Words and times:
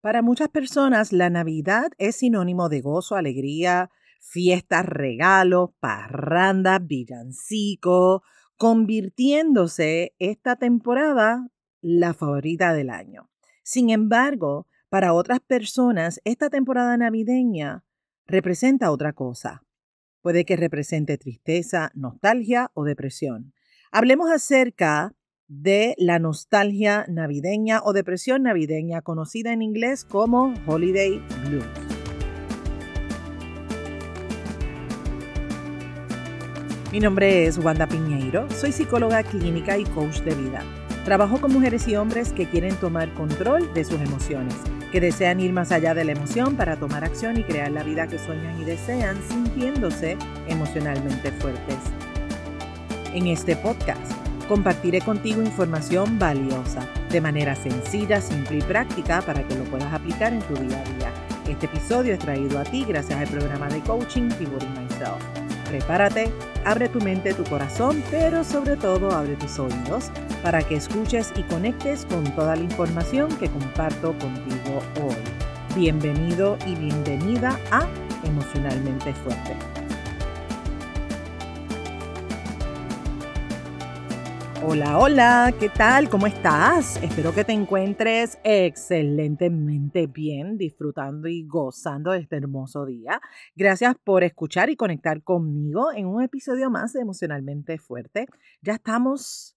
Para 0.00 0.22
muchas 0.22 0.48
personas, 0.48 1.12
la 1.12 1.28
Navidad 1.28 1.90
es 1.98 2.16
sinónimo 2.16 2.68
de 2.68 2.80
gozo, 2.80 3.16
alegría, 3.16 3.90
fiestas, 4.20 4.86
regalos, 4.86 5.70
parrandas, 5.80 6.86
villancico, 6.86 8.22
convirtiéndose 8.56 10.14
esta 10.20 10.54
temporada 10.54 11.48
la 11.80 12.14
favorita 12.14 12.72
del 12.74 12.90
año. 12.90 13.28
Sin 13.64 13.90
embargo, 13.90 14.68
para 14.88 15.12
otras 15.14 15.40
personas, 15.40 16.20
esta 16.24 16.48
temporada 16.48 16.96
navideña 16.96 17.84
representa 18.26 18.92
otra 18.92 19.12
cosa. 19.12 19.64
Puede 20.22 20.44
que 20.44 20.56
represente 20.56 21.18
tristeza, 21.18 21.90
nostalgia 21.94 22.70
o 22.74 22.84
depresión. 22.84 23.52
Hablemos 23.90 24.30
acerca 24.30 25.14
de 25.48 25.94
la 25.96 26.18
nostalgia 26.18 27.06
navideña 27.08 27.80
o 27.82 27.94
depresión 27.94 28.42
navideña, 28.42 29.00
conocida 29.00 29.52
en 29.52 29.62
inglés 29.62 30.04
como 30.04 30.54
Holiday 30.66 31.22
Blues. 31.46 31.64
Mi 36.92 37.00
nombre 37.00 37.46
es 37.46 37.58
Wanda 37.58 37.86
Piñeiro, 37.86 38.48
soy 38.50 38.72
psicóloga 38.72 39.22
clínica 39.22 39.78
y 39.78 39.84
coach 39.84 40.20
de 40.20 40.34
vida. 40.34 40.62
Trabajo 41.04 41.40
con 41.40 41.52
mujeres 41.52 41.88
y 41.88 41.96
hombres 41.96 42.32
que 42.32 42.46
quieren 42.48 42.74
tomar 42.76 43.12
control 43.14 43.72
de 43.72 43.84
sus 43.84 44.00
emociones 44.00 44.54
que 44.92 45.00
desean 45.00 45.40
ir 45.40 45.52
más 45.52 45.70
allá 45.70 45.94
de 45.94 46.04
la 46.04 46.12
emoción 46.12 46.56
para 46.56 46.76
tomar 46.76 47.04
acción 47.04 47.38
y 47.38 47.44
crear 47.44 47.70
la 47.70 47.82
vida 47.82 48.06
que 48.06 48.18
sueñan 48.18 48.58
y 48.60 48.64
desean 48.64 49.16
sintiéndose 49.28 50.16
emocionalmente 50.46 51.30
fuertes. 51.32 51.76
En 53.12 53.26
este 53.26 53.56
podcast 53.56 54.27
compartiré 54.48 55.00
contigo 55.00 55.42
información 55.42 56.18
valiosa 56.18 56.88
de 57.10 57.20
manera 57.20 57.54
sencilla, 57.54 58.20
simple 58.20 58.58
y 58.58 58.62
práctica 58.62 59.22
para 59.22 59.46
que 59.46 59.54
lo 59.54 59.64
puedas 59.64 59.92
aplicar 59.92 60.32
en 60.32 60.40
tu 60.40 60.54
día 60.54 60.80
a 60.80 60.96
día. 60.96 61.12
Este 61.46 61.66
episodio 61.66 62.14
es 62.14 62.18
traído 62.18 62.58
a 62.58 62.64
ti 62.64 62.84
gracias 62.86 63.20
al 63.20 63.28
programa 63.28 63.68
de 63.68 63.80
coaching 63.80 64.28
Pivoting 64.30 64.72
Myself. 64.72 65.22
Prepárate, 65.68 66.30
abre 66.64 66.88
tu 66.88 66.98
mente, 67.00 67.34
tu 67.34 67.44
corazón, 67.44 68.02
pero 68.10 68.42
sobre 68.42 68.76
todo 68.76 69.12
abre 69.12 69.36
tus 69.36 69.58
oídos 69.58 70.10
para 70.42 70.62
que 70.62 70.76
escuches 70.76 71.32
y 71.36 71.42
conectes 71.42 72.06
con 72.06 72.24
toda 72.34 72.56
la 72.56 72.62
información 72.62 73.28
que 73.36 73.48
comparto 73.48 74.14
contigo 74.18 74.82
hoy. 75.02 75.16
Bienvenido 75.74 76.56
y 76.66 76.74
bienvenida 76.74 77.58
a 77.70 77.86
Emocionalmente 78.24 79.12
Fuerte. 79.14 79.77
Hola, 84.60 84.98
hola, 84.98 85.54
¿qué 85.60 85.68
tal? 85.68 86.08
¿Cómo 86.10 86.26
estás? 86.26 87.00
Espero 87.00 87.32
que 87.32 87.44
te 87.44 87.52
encuentres 87.52 88.40
excelentemente 88.42 90.08
bien, 90.08 90.58
disfrutando 90.58 91.28
y 91.28 91.46
gozando 91.46 92.10
de 92.10 92.18
este 92.18 92.36
hermoso 92.36 92.84
día. 92.84 93.20
Gracias 93.54 93.94
por 94.02 94.24
escuchar 94.24 94.68
y 94.68 94.74
conectar 94.76 95.22
conmigo 95.22 95.92
en 95.94 96.06
un 96.06 96.24
episodio 96.24 96.70
más 96.70 96.92
de 96.92 97.02
Emocionalmente 97.02 97.78
Fuerte. 97.78 98.26
Ya 98.60 98.74
estamos 98.74 99.56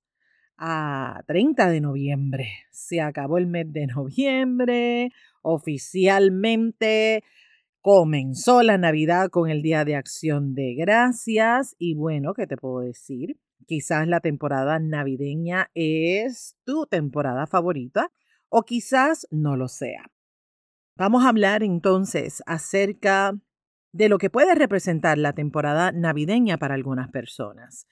a 0.56 1.24
30 1.26 1.72
de 1.72 1.82
noviembre. 1.82 2.50
Se 2.70 3.02
acabó 3.02 3.40
el 3.40 3.48
mes 3.48 3.74
de 3.74 3.88
noviembre. 3.88 5.10
Oficialmente 5.42 7.24
comenzó 7.82 8.62
la 8.62 8.78
Navidad 8.78 9.30
con 9.30 9.50
el 9.50 9.64
Día 9.64 9.84
de 9.84 9.96
Acción 9.96 10.54
de 10.54 10.76
Gracias. 10.76 11.76
Y 11.80 11.96
bueno, 11.96 12.36
¿qué 12.36 12.46
te 12.46 12.56
puedo 12.56 12.82
decir? 12.82 13.40
Quizás 13.68 14.08
la 14.08 14.20
temporada 14.20 14.80
navideña 14.80 15.70
es 15.74 16.58
tu 16.64 16.86
temporada 16.86 17.48
favorita 17.48 18.12
o 18.50 18.64
quizás 18.64 19.28
no 19.32 19.56
lo 19.56 19.68
sea. 19.68 20.12
Vamos 20.98 21.24
a 21.24 21.30
hablar 21.30 21.64
entonces 21.64 22.44
acerca 22.46 23.34
de 23.94 24.10
lo 24.10 24.18
que 24.18 24.30
puede 24.30 24.56
representar 24.56 25.18
la 25.18 25.34
temporada 25.34 25.92
navideña 25.92 26.58
para 26.58 26.76
algunas 26.76 27.10
personas. 27.10 27.88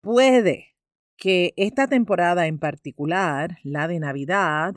Puede 0.00 0.76
que 1.16 1.52
esta 1.56 1.88
temporada 1.88 2.46
en 2.46 2.58
particular, 2.58 3.58
la 3.64 3.88
de 3.88 3.98
Navidad, 3.98 4.74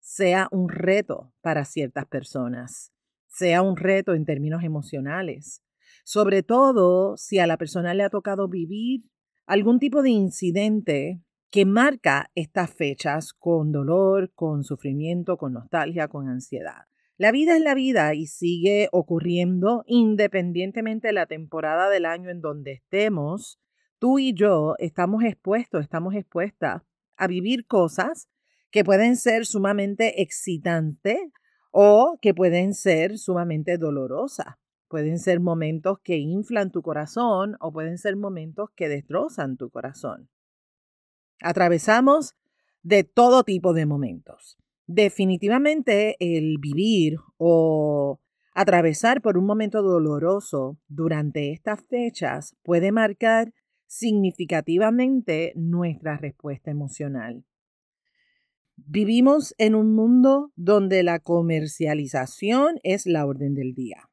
sea 0.00 0.48
un 0.50 0.68
reto 0.68 1.32
para 1.40 1.64
ciertas 1.64 2.06
personas, 2.06 2.92
sea 3.28 3.62
un 3.62 3.76
reto 3.76 4.14
en 4.14 4.24
términos 4.24 4.64
emocionales, 4.64 5.62
sobre 6.04 6.42
todo 6.42 7.16
si 7.16 7.38
a 7.38 7.46
la 7.46 7.56
persona 7.56 7.94
le 7.94 8.02
ha 8.02 8.10
tocado 8.10 8.48
vivir 8.48 9.02
algún 9.46 9.78
tipo 9.78 10.02
de 10.02 10.10
incidente 10.10 11.22
que 11.50 11.66
marca 11.66 12.30
estas 12.34 12.72
fechas 12.72 13.32
con 13.32 13.72
dolor, 13.72 14.32
con 14.34 14.64
sufrimiento, 14.64 15.36
con 15.36 15.52
nostalgia, 15.52 16.08
con 16.08 16.28
ansiedad. 16.28 16.86
La 17.18 17.30
vida 17.30 17.54
es 17.54 17.62
la 17.62 17.74
vida 17.74 18.14
y 18.14 18.26
sigue 18.26 18.88
ocurriendo 18.90 19.84
independientemente 19.86 21.08
de 21.08 21.12
la 21.12 21.26
temporada 21.26 21.90
del 21.90 22.06
año 22.06 22.30
en 22.30 22.40
donde 22.40 22.72
estemos 22.72 23.60
tú 23.98 24.18
y 24.18 24.34
yo 24.34 24.74
estamos 24.78 25.22
expuestos, 25.22 25.82
estamos 25.82 26.14
expuestas 26.14 26.82
a 27.16 27.26
vivir 27.26 27.66
cosas 27.66 28.28
que 28.70 28.82
pueden 28.82 29.16
ser 29.16 29.46
sumamente 29.46 30.22
excitantes 30.22 31.20
o 31.70 32.18
que 32.20 32.34
pueden 32.34 32.74
ser 32.74 33.18
sumamente 33.18 33.78
dolorosas. 33.78 34.56
Pueden 34.92 35.18
ser 35.18 35.40
momentos 35.40 36.00
que 36.04 36.18
inflan 36.18 36.70
tu 36.70 36.82
corazón 36.82 37.56
o 37.60 37.72
pueden 37.72 37.96
ser 37.96 38.14
momentos 38.14 38.68
que 38.76 38.90
destrozan 38.90 39.56
tu 39.56 39.70
corazón. 39.70 40.28
Atravesamos 41.40 42.34
de 42.82 43.02
todo 43.02 43.42
tipo 43.42 43.72
de 43.72 43.86
momentos. 43.86 44.58
Definitivamente 44.86 46.16
el 46.20 46.58
vivir 46.58 47.16
o 47.38 48.20
atravesar 48.52 49.22
por 49.22 49.38
un 49.38 49.46
momento 49.46 49.80
doloroso 49.80 50.78
durante 50.88 51.52
estas 51.52 51.82
fechas 51.86 52.54
puede 52.62 52.92
marcar 52.92 53.54
significativamente 53.86 55.54
nuestra 55.56 56.18
respuesta 56.18 56.70
emocional. 56.70 57.46
Vivimos 58.76 59.54
en 59.56 59.74
un 59.74 59.94
mundo 59.94 60.52
donde 60.54 61.02
la 61.02 61.18
comercialización 61.18 62.78
es 62.82 63.06
la 63.06 63.24
orden 63.24 63.54
del 63.54 63.72
día. 63.72 64.10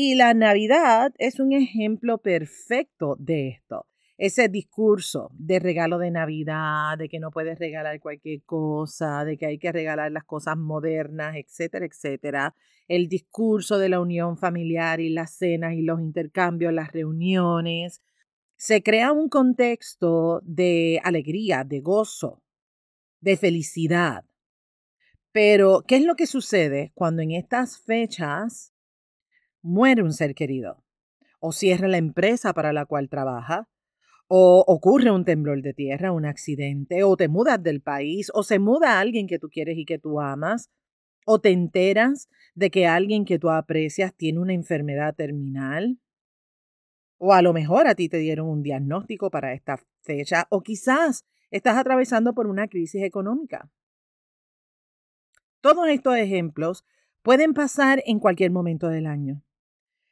Y 0.00 0.14
la 0.14 0.32
Navidad 0.32 1.12
es 1.18 1.40
un 1.40 1.52
ejemplo 1.52 2.18
perfecto 2.18 3.16
de 3.18 3.48
esto. 3.48 3.88
Ese 4.16 4.48
discurso 4.48 5.28
de 5.32 5.58
regalo 5.58 5.98
de 5.98 6.12
Navidad, 6.12 6.96
de 6.96 7.08
que 7.08 7.18
no 7.18 7.32
puedes 7.32 7.58
regalar 7.58 7.98
cualquier 7.98 8.44
cosa, 8.44 9.24
de 9.24 9.36
que 9.36 9.46
hay 9.46 9.58
que 9.58 9.72
regalar 9.72 10.12
las 10.12 10.22
cosas 10.22 10.56
modernas, 10.56 11.34
etcétera, 11.34 11.84
etcétera. 11.84 12.54
El 12.86 13.08
discurso 13.08 13.76
de 13.78 13.88
la 13.88 13.98
unión 13.98 14.38
familiar 14.38 15.00
y 15.00 15.08
las 15.08 15.32
cenas 15.32 15.74
y 15.74 15.82
los 15.82 16.00
intercambios, 16.00 16.72
las 16.72 16.92
reuniones, 16.92 18.00
se 18.56 18.84
crea 18.84 19.10
un 19.10 19.28
contexto 19.28 20.42
de 20.44 21.00
alegría, 21.02 21.64
de 21.64 21.80
gozo, 21.80 22.40
de 23.20 23.36
felicidad. 23.36 24.24
Pero, 25.32 25.82
¿qué 25.88 25.96
es 25.96 26.04
lo 26.04 26.14
que 26.14 26.28
sucede 26.28 26.92
cuando 26.94 27.20
en 27.20 27.32
estas 27.32 27.78
fechas 27.80 28.72
muere 29.62 30.02
un 30.02 30.12
ser 30.12 30.34
querido? 30.34 30.84
O 31.40 31.52
cierra 31.52 31.88
la 31.88 31.98
empresa 31.98 32.52
para 32.52 32.72
la 32.72 32.86
cual 32.86 33.08
trabaja, 33.08 33.68
o 34.28 34.62
ocurre 34.66 35.10
un 35.10 35.24
temblor 35.24 35.62
de 35.62 35.72
tierra, 35.72 36.12
un 36.12 36.26
accidente, 36.26 37.02
o 37.02 37.16
te 37.16 37.28
mudas 37.28 37.62
del 37.62 37.80
país, 37.80 38.30
o 38.34 38.42
se 38.42 38.58
muda 38.58 39.00
alguien 39.00 39.26
que 39.26 39.38
tú 39.38 39.48
quieres 39.48 39.78
y 39.78 39.84
que 39.84 39.98
tú 39.98 40.20
amas, 40.20 40.70
o 41.24 41.40
te 41.40 41.50
enteras 41.50 42.28
de 42.54 42.70
que 42.70 42.86
alguien 42.86 43.24
que 43.24 43.38
tú 43.38 43.50
aprecias 43.50 44.14
tiene 44.14 44.40
una 44.40 44.52
enfermedad 44.52 45.14
terminal, 45.14 45.98
o 47.18 47.32
a 47.32 47.42
lo 47.42 47.52
mejor 47.52 47.88
a 47.88 47.94
ti 47.94 48.08
te 48.08 48.18
dieron 48.18 48.48
un 48.48 48.62
diagnóstico 48.62 49.30
para 49.30 49.52
esta 49.52 49.80
fecha, 50.02 50.46
o 50.50 50.62
quizás 50.62 51.24
estás 51.50 51.76
atravesando 51.76 52.34
por 52.34 52.46
una 52.46 52.68
crisis 52.68 53.02
económica. 53.02 53.70
Todos 55.60 55.88
estos 55.88 56.16
ejemplos 56.16 56.84
pueden 57.22 57.52
pasar 57.52 58.02
en 58.06 58.20
cualquier 58.20 58.50
momento 58.50 58.88
del 58.88 59.06
año. 59.06 59.42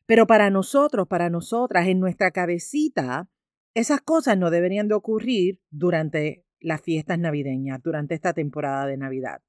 Pero 0.06 0.26
para 0.26 0.50
nosotros, 0.50 1.08
para 1.08 1.31
nosotras, 1.31 1.88
en 1.88 2.00
nuestra 2.00 2.31
cabecita, 2.31 3.29
esas 3.75 4.00
cosas 4.00 4.38
no 4.38 4.50
deberían 4.50 4.88
de 4.88 4.94
ocurrir 4.94 5.61
durante 5.70 6.44
las 6.61 6.81
fiestas 6.81 7.19
navideñas, 7.19 7.82
durante 7.82 8.14
esta 8.14 8.32
temporada 8.32 8.87
de 8.87 8.97
Navidad. 8.97 9.43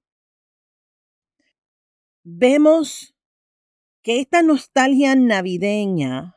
Vemos 2.24 3.16
que 4.04 4.20
esta 4.20 4.42
nostalgia 4.42 5.16
navideña 5.16 6.36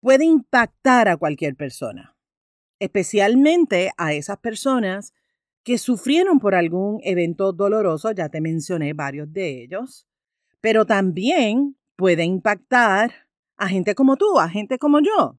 puede 0.00 0.24
impactar 0.24 1.08
a 1.08 1.16
cualquier 1.16 1.56
persona, 1.56 2.16
especialmente 2.78 3.90
a 3.98 4.14
esas 4.14 4.38
personas 4.38 5.12
que 5.62 5.76
sufrieron 5.76 6.38
por 6.38 6.54
algún 6.54 7.00
evento 7.04 7.52
doloroso, 7.52 8.12
ya 8.12 8.30
te 8.30 8.40
mencioné 8.40 8.94
varios 8.94 9.30
de 9.32 9.62
ellos, 9.62 10.08
pero 10.60 10.86
también 10.86 11.76
puede 11.96 12.24
impactar 12.24 13.29
a 13.60 13.68
gente 13.68 13.94
como 13.94 14.16
tú, 14.16 14.40
a 14.40 14.48
gente 14.48 14.78
como 14.78 15.00
yo, 15.00 15.38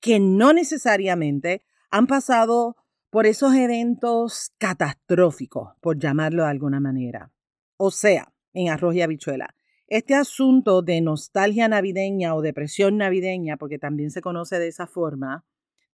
que 0.00 0.18
no 0.18 0.52
necesariamente 0.52 1.62
han 1.88 2.08
pasado 2.08 2.76
por 3.08 3.24
esos 3.24 3.54
eventos 3.54 4.52
catastróficos, 4.58 5.74
por 5.80 5.96
llamarlo 5.96 6.42
de 6.42 6.50
alguna 6.50 6.80
manera. 6.80 7.32
O 7.76 7.92
sea, 7.92 8.34
en 8.52 8.68
arroz 8.68 8.96
y 8.96 9.02
habichuela. 9.02 9.54
Este 9.86 10.16
asunto 10.16 10.82
de 10.82 11.00
nostalgia 11.00 11.68
navideña 11.68 12.34
o 12.34 12.42
depresión 12.42 12.96
navideña, 12.96 13.56
porque 13.56 13.78
también 13.78 14.10
se 14.10 14.22
conoce 14.22 14.58
de 14.58 14.66
esa 14.66 14.88
forma, 14.88 15.44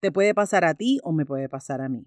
te 0.01 0.11
puede 0.11 0.35
pasar 0.35 0.65
a 0.65 0.75
ti 0.75 1.01
o 1.03 1.13
me 1.13 1.27
puede 1.27 1.51
pasar 1.51 1.83
a 1.83 1.91
mí. 1.91 2.07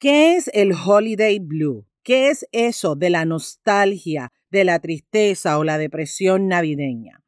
¿Qué 0.00 0.36
es 0.36 0.50
el 0.54 0.72
holiday 0.72 1.38
blue? 1.38 1.86
¿Qué 2.02 2.30
es 2.30 2.48
eso 2.50 2.96
de 2.96 3.10
la 3.10 3.24
nostalgia, 3.24 4.32
de 4.50 4.64
la 4.64 4.80
tristeza 4.80 5.56
o 5.58 5.62
la 5.62 5.78
depresión 5.78 6.48
navideña? 6.48 7.22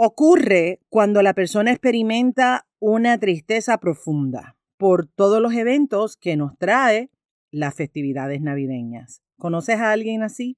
Ocurre 0.00 0.78
cuando 0.90 1.22
la 1.22 1.34
persona 1.34 1.72
experimenta 1.72 2.68
una 2.78 3.18
tristeza 3.18 3.78
profunda 3.78 4.56
por 4.76 5.08
todos 5.08 5.42
los 5.42 5.54
eventos 5.54 6.16
que 6.16 6.36
nos 6.36 6.56
trae 6.56 7.10
las 7.50 7.74
festividades 7.74 8.40
navideñas. 8.40 9.24
¿Conoces 9.38 9.80
a 9.80 9.90
alguien 9.90 10.22
así? 10.22 10.56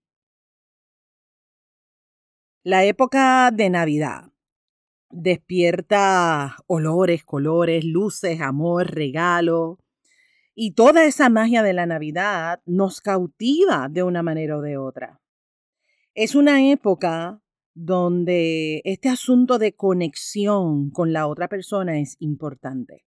La 2.64 2.84
época 2.84 3.50
de 3.50 3.70
Navidad 3.70 4.30
despierta 5.08 6.58
olores, 6.66 7.24
colores, 7.24 7.82
luces, 7.82 8.42
amor, 8.42 8.90
regalo. 8.90 9.78
Y 10.54 10.72
toda 10.72 11.06
esa 11.06 11.30
magia 11.30 11.62
de 11.62 11.72
la 11.72 11.86
Navidad 11.86 12.60
nos 12.66 13.00
cautiva 13.00 13.88
de 13.88 14.02
una 14.02 14.22
manera 14.22 14.58
o 14.58 14.60
de 14.60 14.76
otra. 14.76 15.18
Es 16.12 16.34
una 16.34 16.62
época 16.70 17.40
donde 17.74 18.82
este 18.84 19.08
asunto 19.08 19.58
de 19.58 19.74
conexión 19.74 20.90
con 20.90 21.12
la 21.12 21.26
otra 21.26 21.48
persona 21.48 21.98
es 21.98 22.16
importante. 22.18 23.04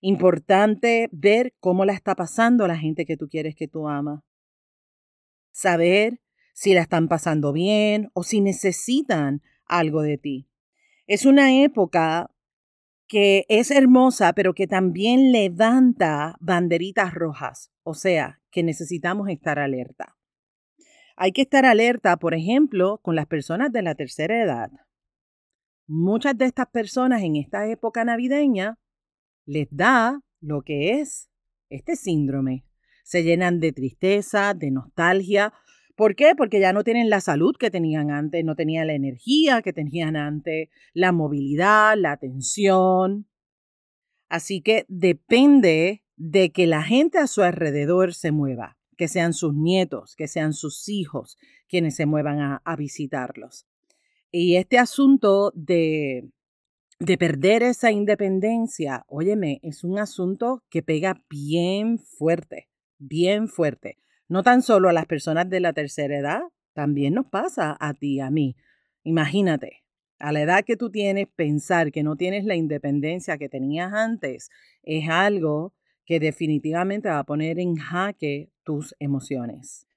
Importante 0.00 1.08
ver 1.12 1.54
cómo 1.60 1.84
la 1.84 1.92
está 1.92 2.14
pasando 2.14 2.66
la 2.66 2.76
gente 2.76 3.04
que 3.04 3.16
tú 3.16 3.28
quieres 3.28 3.54
que 3.54 3.68
tú 3.68 3.88
amas. 3.88 4.22
Saber 5.52 6.20
si 6.54 6.74
la 6.74 6.82
están 6.82 7.08
pasando 7.08 7.52
bien 7.52 8.10
o 8.14 8.22
si 8.22 8.40
necesitan 8.40 9.42
algo 9.66 10.02
de 10.02 10.18
ti. 10.18 10.48
Es 11.06 11.26
una 11.26 11.62
época 11.62 12.30
que 13.08 13.44
es 13.48 13.70
hermosa, 13.70 14.32
pero 14.34 14.54
que 14.54 14.66
también 14.66 15.32
levanta 15.32 16.36
banderitas 16.38 17.12
rojas, 17.12 17.72
o 17.82 17.94
sea, 17.94 18.40
que 18.52 18.62
necesitamos 18.62 19.28
estar 19.28 19.58
alerta. 19.58 20.16
Hay 21.22 21.32
que 21.32 21.42
estar 21.42 21.66
alerta, 21.66 22.16
por 22.16 22.32
ejemplo, 22.32 22.98
con 23.02 23.14
las 23.14 23.26
personas 23.26 23.70
de 23.70 23.82
la 23.82 23.94
tercera 23.94 24.42
edad. 24.42 24.70
Muchas 25.86 26.38
de 26.38 26.46
estas 26.46 26.68
personas 26.68 27.20
en 27.20 27.36
esta 27.36 27.66
época 27.68 28.06
navideña 28.06 28.78
les 29.44 29.68
da 29.70 30.22
lo 30.40 30.62
que 30.62 30.98
es 30.98 31.28
este 31.68 31.96
síndrome. 31.96 32.64
Se 33.04 33.22
llenan 33.22 33.60
de 33.60 33.72
tristeza, 33.72 34.54
de 34.54 34.70
nostalgia. 34.70 35.52
¿Por 35.94 36.16
qué? 36.16 36.32
Porque 36.34 36.58
ya 36.58 36.72
no 36.72 36.84
tienen 36.84 37.10
la 37.10 37.20
salud 37.20 37.54
que 37.54 37.70
tenían 37.70 38.10
antes, 38.10 38.42
no 38.42 38.56
tenían 38.56 38.86
la 38.86 38.94
energía 38.94 39.60
que 39.60 39.74
tenían 39.74 40.16
antes, 40.16 40.70
la 40.94 41.12
movilidad, 41.12 41.98
la 41.98 42.12
atención. 42.12 43.28
Así 44.30 44.62
que 44.62 44.86
depende 44.88 46.02
de 46.16 46.50
que 46.50 46.66
la 46.66 46.82
gente 46.82 47.18
a 47.18 47.26
su 47.26 47.42
alrededor 47.42 48.14
se 48.14 48.32
mueva, 48.32 48.78
que 49.00 49.08
sean 49.08 49.32
sus 49.32 49.54
nietos, 49.54 50.14
que 50.14 50.28
sean 50.28 50.52
sus 50.52 50.86
hijos 50.90 51.38
quienes 51.70 51.96
se 51.96 52.04
muevan 52.04 52.60
a, 52.62 52.76
visitarlos. 52.76 53.66
Y 54.30 54.56
este 54.56 54.76
asunto 54.78 55.52
de 55.54 56.28
de 56.98 57.16
perder 57.16 57.62
esa 57.62 57.90
independencia, 57.90 59.06
óyeme, 59.08 59.58
es 59.62 59.84
un 59.84 59.98
asunto 59.98 60.62
que 60.68 60.82
pega 60.82 61.24
bien 61.30 61.98
fuerte, 61.98 62.68
bien 62.98 63.48
fuerte. 63.48 63.96
No 64.28 64.42
tan 64.42 64.60
solo 64.60 64.90
a 64.90 64.92
las 64.92 65.06
personas 65.06 65.48
de 65.48 65.60
la 65.60 65.72
tercera 65.72 66.18
edad, 66.18 66.42
también 66.74 67.14
nos 67.14 67.24
pasa 67.24 67.74
a 67.80 67.94
ti, 67.94 68.20
a 68.20 68.28
mí. 68.30 68.54
Imagínate, 69.02 69.82
a 70.18 70.30
la 70.30 70.42
edad 70.42 70.62
que 70.62 70.76
tú 70.76 70.90
tienes, 70.90 71.26
pensar 71.34 71.90
que 71.90 72.02
no 72.02 72.16
tienes 72.16 72.44
la 72.44 72.54
independencia 72.54 73.38
que 73.38 73.48
tenías 73.48 73.94
antes 73.94 74.50
es 74.82 75.08
algo 75.08 75.72
que 76.10 76.18
definitivamente 76.18 77.08
va 77.08 77.20
a 77.20 77.24
poner 77.24 77.60
en 77.60 77.76
jaque 77.76 78.50
tus 78.70 78.94
emociones. 79.00 79.88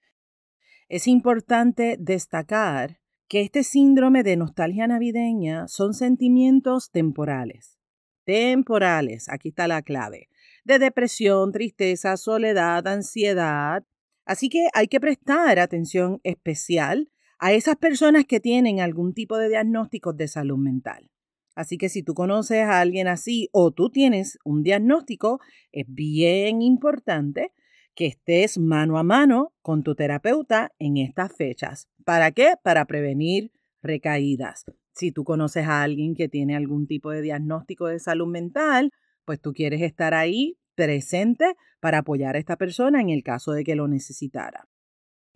Es 0.90 1.08
importante 1.08 1.96
destacar 2.00 3.00
que 3.28 3.42
este 3.42 3.62
síndrome 3.64 4.24
de 4.24 4.36
nostalgia 4.36 4.88
navideña 4.88 5.68
son 5.68 5.94
sentimientos 5.94 6.90
temporales. 6.90 7.78
Temporales, 8.25 9.30
aquí 9.30 9.50
está 9.50 9.68
la 9.68 9.84
clave, 9.84 10.28
de 10.66 10.80
depresión, 10.80 11.52
tristeza, 11.52 12.18
soledad, 12.18 12.88
ansiedad. 12.88 13.86
Así 14.25 14.50
que 14.50 14.70
hay 14.74 14.88
que 14.88 15.00
prestar 15.00 15.60
atención 15.60 16.20
especial 16.24 17.12
a 17.38 17.54
esas 17.54 17.75
personas 17.75 18.25
que 18.25 18.40
tienen 18.40 18.80
algún 18.80 19.14
tipo 19.14 19.38
de 19.38 19.50
diagnóstico 19.50 20.14
de 20.14 20.28
salud 20.28 20.58
mental. 20.58 21.12
Así 21.54 21.78
que 21.78 21.90
si 21.90 22.02
tú 22.02 22.16
conoces 22.16 22.64
a 22.64 22.80
alguien 22.80 23.08
así 23.08 23.50
o 23.52 23.70
tú 23.70 23.92
tienes 23.92 24.40
un 24.44 24.64
diagnóstico, 24.64 25.40
es 25.72 25.86
bien 25.88 26.64
importante 26.64 27.52
que 27.95 28.07
estés 28.07 28.57
mano 28.57 28.98
a 28.98 29.04
mano 29.04 29.54
con 29.62 29.84
tu 29.84 29.95
terapeuta 29.95 30.72
en 30.80 30.98
estas 30.98 31.36
fechas. 31.36 31.88
¿Para 32.04 32.31
qué? 32.31 32.56
Para 32.63 32.86
prevenir 32.86 33.51
recaídas. 33.81 34.66
Si 34.94 35.12
tú 35.12 35.24
conoces 35.24 35.68
a 35.68 35.84
alguien 35.84 36.16
que 36.16 36.30
tiene 36.30 36.56
algún 36.56 36.88
tipo 36.88 37.12
de 37.12 37.22
diagnóstico 37.22 37.88
de 37.88 38.00
salud 38.00 38.28
mental, 38.28 38.92
pues 39.25 39.40
tú 39.42 39.54
quieres 39.54 39.81
estar 39.81 40.13
ahí 40.13 40.57
presente 40.75 41.56
para 41.80 42.00
apoyar 42.00 42.36
a 42.36 42.40
esta 42.40 42.57
persona 42.57 43.01
en 43.01 43.10
el 43.10 43.24
caso 43.24 43.51
de 43.51 43.63
que 43.63 43.75
lo 43.75 43.88
necesitara. 43.88 44.68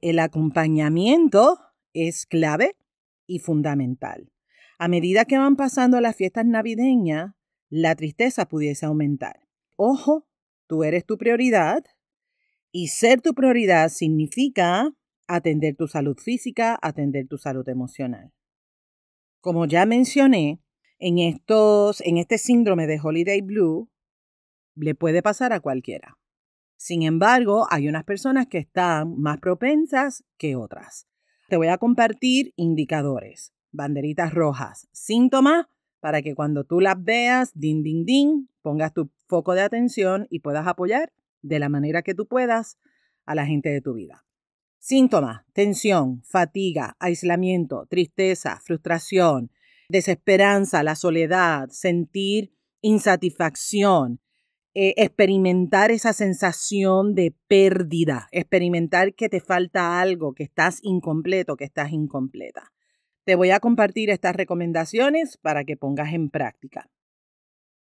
El 0.01 0.19
acompañamiento 0.19 1.59
es 1.93 2.25
clave 2.25 2.75
y 3.25 3.39
fundamental. 3.39 4.31
A 4.79 4.87
medida 4.87 5.25
que 5.25 5.37
van 5.37 5.55
pasando 5.55 5.99
las 6.01 6.15
fiestas 6.15 6.45
navideñas, 6.45 7.33
la 7.69 7.95
tristeza 7.95 8.47
pudiese 8.47 8.85
aumentar. 8.85 9.41
Ojo, 9.75 10.27
tú 10.67 10.83
eres 10.83 11.05
tu 11.05 11.17
prioridad, 11.17 11.83
y 12.77 12.89
ser 12.89 13.21
tu 13.21 13.33
prioridad 13.33 13.89
significa 13.89 14.93
atender 15.25 15.75
tu 15.75 15.87
salud 15.87 16.15
física, 16.15 16.77
atender 16.79 17.27
tu 17.27 17.39
salud 17.39 17.67
emocional. 17.67 18.31
Como 19.41 19.65
ya 19.65 19.87
mencioné, 19.87 20.61
en, 20.99 21.17
estos, 21.17 22.01
en 22.01 22.17
este 22.17 22.37
síndrome 22.37 22.85
de 22.85 22.99
Holiday 23.01 23.41
Blue 23.41 23.89
le 24.75 24.93
puede 24.93 25.23
pasar 25.23 25.53
a 25.53 25.59
cualquiera. 25.59 26.19
Sin 26.75 27.01
embargo, 27.01 27.65
hay 27.71 27.87
unas 27.87 28.03
personas 28.03 28.45
que 28.45 28.59
están 28.59 29.19
más 29.19 29.39
propensas 29.39 30.23
que 30.37 30.55
otras. 30.55 31.07
Te 31.49 31.57
voy 31.57 31.69
a 31.69 31.79
compartir 31.79 32.53
indicadores, 32.57 33.53
banderitas 33.71 34.35
rojas, 34.35 34.87
síntomas 34.91 35.65
para 35.99 36.21
que 36.21 36.35
cuando 36.35 36.63
tú 36.63 36.79
las 36.79 37.03
veas, 37.03 37.49
din, 37.55 37.81
din, 37.81 38.05
din, 38.05 38.51
pongas 38.61 38.93
tu 38.93 39.09
foco 39.25 39.55
de 39.55 39.61
atención 39.61 40.27
y 40.29 40.41
puedas 40.41 40.67
apoyar 40.67 41.11
de 41.47 41.59
la 41.59 41.69
manera 41.69 42.01
que 42.01 42.13
tú 42.13 42.27
puedas 42.27 42.77
a 43.25 43.35
la 43.35 43.45
gente 43.45 43.69
de 43.69 43.81
tu 43.81 43.93
vida. 43.93 44.25
Síntomas, 44.79 45.41
tensión, 45.53 46.23
fatiga, 46.23 46.95
aislamiento, 46.99 47.85
tristeza, 47.89 48.59
frustración, 48.63 49.51
desesperanza, 49.89 50.83
la 50.83 50.95
soledad, 50.95 51.69
sentir 51.69 52.53
insatisfacción, 52.81 54.21
eh, 54.73 54.93
experimentar 54.97 55.91
esa 55.91 56.13
sensación 56.13 57.15
de 57.15 57.35
pérdida, 57.47 58.27
experimentar 58.31 59.15
que 59.15 59.27
te 59.27 59.39
falta 59.39 59.99
algo, 59.99 60.33
que 60.33 60.43
estás 60.43 60.79
incompleto, 60.83 61.57
que 61.57 61.65
estás 61.65 61.91
incompleta. 61.91 62.71
Te 63.23 63.35
voy 63.35 63.49
a 63.49 63.59
compartir 63.59 64.09
estas 64.09 64.35
recomendaciones 64.35 65.37
para 65.37 65.65
que 65.65 65.75
pongas 65.77 66.13
en 66.13 66.29
práctica. 66.29 66.89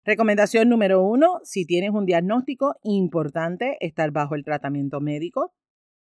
Recomendación 0.04 0.68
número 0.68 1.00
uno, 1.00 1.38
si 1.44 1.64
tienes 1.64 1.90
un 1.90 2.06
diagnóstico, 2.06 2.74
importante 2.82 3.76
estar 3.78 4.10
bajo 4.10 4.34
el 4.34 4.42
tratamiento 4.42 5.00
médico, 5.00 5.54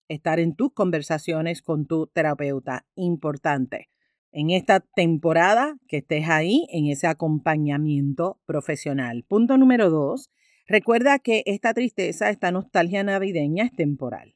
estar 0.07 0.39
en 0.39 0.55
tus 0.55 0.73
conversaciones 0.73 1.61
con 1.61 1.85
tu 1.85 2.07
terapeuta, 2.07 2.87
importante. 2.95 3.89
En 4.31 4.49
esta 4.49 4.79
temporada 4.79 5.77
que 5.87 5.97
estés 5.97 6.27
ahí 6.27 6.65
en 6.71 6.87
ese 6.87 7.05
acompañamiento 7.05 8.39
profesional. 8.47 9.25
Punto 9.27 9.59
número 9.59 9.91
dos, 9.91 10.31
recuerda 10.65 11.19
que 11.19 11.43
esta 11.45 11.75
tristeza, 11.75 12.31
esta 12.31 12.51
nostalgia 12.51 13.03
navideña 13.03 13.65
es 13.65 13.73
temporal. 13.73 14.33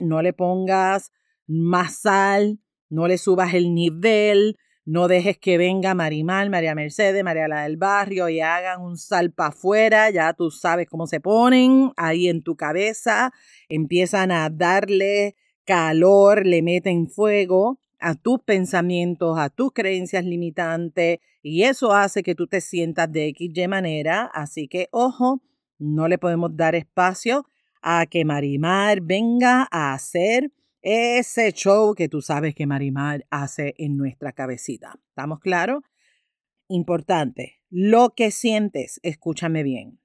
No 0.00 0.20
le 0.20 0.32
pongas 0.32 1.12
más 1.46 2.00
sal, 2.00 2.58
no 2.88 3.06
le 3.06 3.18
subas 3.18 3.54
el 3.54 3.72
nivel, 3.72 4.56
no 4.86 5.08
dejes 5.08 5.36
que 5.36 5.58
venga 5.58 5.94
Marimal, 5.94 6.48
María 6.48 6.76
Mercedes, 6.76 7.24
María 7.24 7.48
la 7.48 7.64
del 7.64 7.76
barrio 7.76 8.28
y 8.28 8.40
hagan 8.40 8.80
un 8.80 8.96
salpa 8.96 9.48
afuera. 9.48 10.10
Ya 10.10 10.32
tú 10.32 10.52
sabes 10.52 10.86
cómo 10.88 11.08
se 11.08 11.18
ponen 11.18 11.92
ahí 11.96 12.28
en 12.28 12.40
tu 12.42 12.54
cabeza. 12.54 13.32
Empiezan 13.68 14.30
a 14.30 14.48
darle 14.48 15.34
calor, 15.64 16.46
le 16.46 16.62
meten 16.62 17.08
fuego 17.08 17.80
a 17.98 18.14
tus 18.14 18.40
pensamientos, 18.42 19.36
a 19.40 19.50
tus 19.50 19.72
creencias 19.72 20.24
limitantes 20.24 21.18
y 21.42 21.64
eso 21.64 21.92
hace 21.92 22.22
que 22.22 22.36
tú 22.36 22.46
te 22.46 22.60
sientas 22.60 23.10
de 23.10 23.26
X 23.26 23.50
y 23.52 23.66
manera. 23.66 24.30
Así 24.32 24.68
que, 24.68 24.86
ojo, 24.92 25.42
no 25.80 26.06
le 26.06 26.18
podemos 26.18 26.56
dar 26.56 26.76
espacio 26.76 27.44
a 27.82 28.06
que 28.06 28.24
Marimar 28.24 29.00
venga 29.00 29.66
a 29.72 29.94
hacer 29.94 30.52
ese 30.88 31.50
show 31.50 31.96
que 31.96 32.08
tú 32.08 32.22
sabes 32.22 32.54
que 32.54 32.64
Marimar 32.64 33.26
hace 33.28 33.74
en 33.76 33.96
nuestra 33.96 34.30
cabecita. 34.30 35.00
¿Estamos 35.08 35.40
claros? 35.40 35.82
Importante, 36.68 37.60
lo 37.70 38.14
que 38.14 38.30
sientes, 38.30 39.00
escúchame 39.02 39.64
bien, 39.64 39.98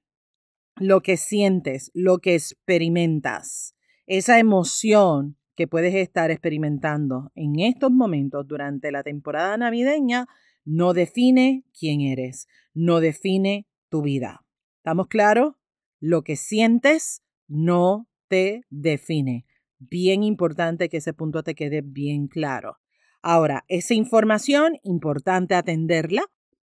lo 0.74 1.00
que 1.00 1.16
sientes, 1.16 1.92
lo 1.94 2.18
que 2.18 2.34
experimentas, 2.34 3.76
esa 4.06 4.40
emoción 4.40 5.36
que 5.54 5.68
puedes 5.68 5.94
estar 5.94 6.32
experimentando 6.32 7.30
en 7.36 7.60
estos 7.60 7.92
momentos 7.92 8.48
durante 8.48 8.90
la 8.90 9.04
temporada 9.04 9.56
navideña 9.56 10.26
no 10.64 10.94
define 10.94 11.64
quién 11.78 12.00
eres, 12.00 12.48
no 12.74 12.98
define 12.98 13.68
tu 13.88 14.02
vida. 14.02 14.44
¿Estamos 14.78 15.06
claros? 15.06 15.54
Lo 16.00 16.22
que 16.22 16.34
sientes 16.34 17.22
no 17.46 18.08
te 18.26 18.64
define. 18.68 19.46
Bien 19.90 20.22
importante 20.22 20.88
que 20.88 20.98
ese 20.98 21.12
punto 21.12 21.42
te 21.42 21.56
quede 21.56 21.82
bien 21.82 22.28
claro. 22.28 22.76
Ahora, 23.20 23.64
esa 23.66 23.94
información, 23.94 24.76
importante 24.84 25.56
atenderla, 25.56 26.22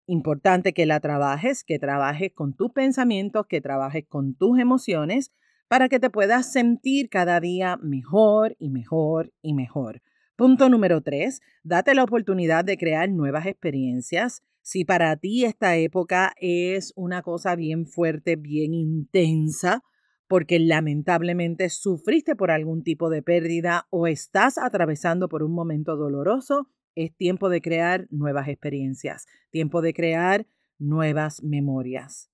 importante 0.06 0.75
que 0.75 0.85
la 0.85 1.00
trabajes, 1.00 1.64
que 1.64 1.78
trabajes 1.78 2.32
con 2.35 2.54
tus 2.54 2.73
pensamientos, 2.73 3.46
que 3.46 3.62
trabajes 3.62 4.04
con 4.06 4.35
tus 4.35 4.58
emociones, 4.58 5.32
para 5.66 5.88
que 5.88 5.99
te 5.99 6.11
puedas 6.11 6.52
sentir 6.52 7.08
cada 7.08 7.40
día 7.40 7.78
mejor 7.82 8.54
y 8.58 8.68
mejor 8.68 9.32
y 9.40 9.54
mejor. 9.54 10.02
Punto 10.37 10.68
número 10.68 11.00
tres, 11.00 11.40
date 11.62 11.94
la 11.94 12.04
oportunidad 12.04 12.66
de 12.66 12.76
crear 12.76 13.08
nuevas 13.08 13.46
experiencias. 13.46 14.42
Si 14.61 14.85
para 14.85 15.16
ti 15.16 15.46
esta 15.46 15.76
época 15.76 16.35
es 16.38 16.92
una 16.96 17.23
cosa 17.23 17.56
bien 17.56 17.87
fuerte, 17.87 18.37
bien 18.37 18.75
intensa, 18.75 19.82
porque 20.28 20.59
lamentablemente 20.59 21.68
sufriste 21.71 22.35
por 22.35 22.50
algún 22.50 22.83
tipo 22.83 23.11
de 23.11 23.23
pérdida 23.23 23.87
o 23.90 24.06
estás 24.06 24.59
atravesando 24.59 25.28
por 25.28 25.42
un 25.42 25.52
momento 25.52 25.97
doloroso, 25.97 26.68
es 26.95 27.14
tiempo 27.14 27.49
de 27.49 27.61
crear 27.61 28.06
nuevas 28.11 28.49
experiencias, 28.49 29.26
tiempo 29.50 29.83
de 29.83 29.95
crear 29.95 30.47
nuevas 30.78 31.42
memorias. 31.42 32.30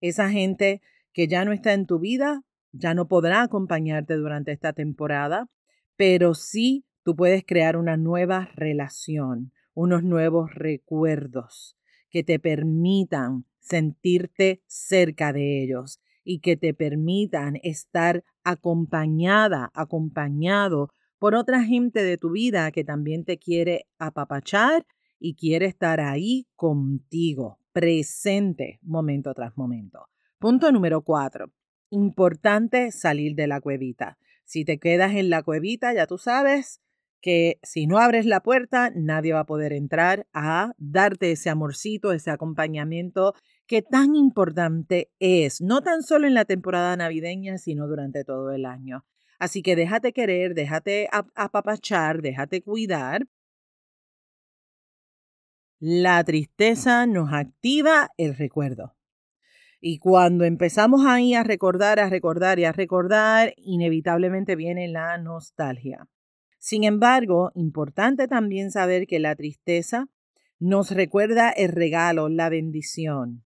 Esa 0.00 0.30
gente 0.30 0.80
que 1.12 1.28
ya 1.28 1.44
no 1.44 1.52
está 1.52 1.72
en 1.74 1.86
tu 1.86 1.98
vida 1.98 2.44
ya 2.72 2.94
no 2.94 3.08
podrá 3.08 3.42
acompañarte 3.42 4.14
durante 4.14 4.52
esta 4.52 4.72
temporada, 4.72 5.48
pero 5.96 6.34
sí 6.34 6.86
tú 7.02 7.16
puedes 7.16 7.44
crear 7.46 7.76
una 7.76 7.96
nueva 7.96 8.50
relación, 8.54 9.52
unos 9.74 10.02
nuevos 10.02 10.54
recuerdos 10.54 11.76
que 12.10 12.22
te 12.22 12.38
permitan 12.38 13.44
sentirte 13.58 14.62
cerca 14.66 15.32
de 15.32 15.62
ellos 15.62 16.00
y 16.30 16.40
que 16.40 16.58
te 16.58 16.74
permitan 16.74 17.58
estar 17.62 18.22
acompañada, 18.44 19.70
acompañado 19.72 20.90
por 21.18 21.34
otra 21.34 21.64
gente 21.64 22.02
de 22.02 22.18
tu 22.18 22.32
vida 22.32 22.70
que 22.70 22.84
también 22.84 23.24
te 23.24 23.38
quiere 23.38 23.86
apapachar 23.98 24.84
y 25.18 25.36
quiere 25.36 25.64
estar 25.64 26.00
ahí 26.00 26.46
contigo, 26.54 27.60
presente 27.72 28.78
momento 28.82 29.32
tras 29.32 29.56
momento. 29.56 30.00
Punto 30.38 30.70
número 30.70 31.00
cuatro. 31.00 31.46
Importante 31.88 32.92
salir 32.92 33.34
de 33.34 33.46
la 33.46 33.62
cuevita. 33.62 34.18
Si 34.44 34.66
te 34.66 34.78
quedas 34.78 35.14
en 35.14 35.30
la 35.30 35.42
cuevita, 35.42 35.94
ya 35.94 36.06
tú 36.06 36.18
sabes 36.18 36.82
que 37.22 37.58
si 37.62 37.86
no 37.86 37.96
abres 37.96 38.26
la 38.26 38.42
puerta, 38.42 38.92
nadie 38.94 39.32
va 39.32 39.40
a 39.40 39.46
poder 39.46 39.72
entrar 39.72 40.26
a 40.34 40.74
darte 40.76 41.32
ese 41.32 41.48
amorcito, 41.48 42.12
ese 42.12 42.30
acompañamiento 42.30 43.32
que 43.68 43.82
tan 43.82 44.16
importante 44.16 45.12
es, 45.20 45.60
no 45.60 45.82
tan 45.82 46.02
solo 46.02 46.26
en 46.26 46.34
la 46.34 46.46
temporada 46.46 46.96
navideña, 46.96 47.58
sino 47.58 47.86
durante 47.86 48.24
todo 48.24 48.50
el 48.50 48.64
año. 48.64 49.04
Así 49.38 49.62
que 49.62 49.76
déjate 49.76 50.12
querer, 50.12 50.54
déjate 50.54 51.08
apapachar, 51.34 52.22
déjate 52.22 52.62
cuidar. 52.62 53.26
La 55.78 56.24
tristeza 56.24 57.06
nos 57.06 57.32
activa 57.32 58.10
el 58.16 58.34
recuerdo. 58.34 58.96
Y 59.80 59.98
cuando 59.98 60.44
empezamos 60.44 61.06
ahí 61.06 61.34
a 61.34 61.44
recordar, 61.44 62.00
a 62.00 62.08
recordar 62.08 62.58
y 62.58 62.64
a 62.64 62.72
recordar, 62.72 63.52
inevitablemente 63.58 64.56
viene 64.56 64.88
la 64.88 65.18
nostalgia. 65.18 66.08
Sin 66.58 66.82
embargo, 66.82 67.52
importante 67.54 68.26
también 68.26 68.72
saber 68.72 69.06
que 69.06 69.20
la 69.20 69.36
tristeza 69.36 70.08
nos 70.58 70.90
recuerda 70.90 71.50
el 71.50 71.68
regalo, 71.68 72.28
la 72.28 72.48
bendición 72.48 73.44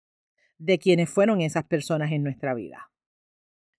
de 0.61 0.77
quienes 0.77 1.09
fueron 1.09 1.41
esas 1.41 1.65
personas 1.65 2.11
en 2.11 2.23
nuestra 2.23 2.53
vida. 2.53 2.91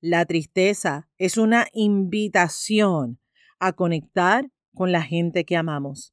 La 0.00 0.26
tristeza 0.26 1.08
es 1.16 1.38
una 1.38 1.66
invitación 1.72 3.20
a 3.60 3.72
conectar 3.72 4.50
con 4.74 4.90
la 4.90 5.02
gente 5.02 5.44
que 5.44 5.56
amamos. 5.56 6.12